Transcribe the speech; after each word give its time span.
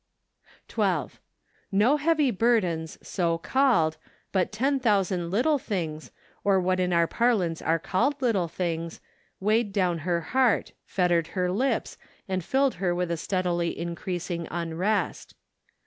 '* 0.39 0.67
12. 0.67 1.19
No 1.71 1.97
heavy 1.97 2.31
burdens, 2.31 2.97
so 3.07 3.37
called, 3.37 3.97
but 4.31 4.51
ten 4.51 4.79
thousand 4.79 5.29
little 5.29 5.59
things, 5.59 6.09
or 6.43 6.59
what 6.59 6.79
in 6.79 6.91
our 6.91 7.07
par¬ 7.07 7.37
lance 7.37 7.61
are 7.61 7.77
called 7.77 8.19
little 8.19 8.47
things, 8.47 8.99
weighed 9.39 9.71
down 9.71 9.99
her 9.99 10.21
heart, 10.33 10.71
fettered 10.87 11.27
her 11.37 11.51
lips, 11.51 11.99
and 12.27 12.43
filled 12.43 12.73
her 12.81 12.95
with 12.95 13.11
a 13.11 13.15
steadily 13.15 13.77
increasing 13.77 14.47
unrest. 14.49 15.35